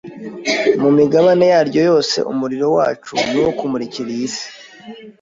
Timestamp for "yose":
1.89-2.17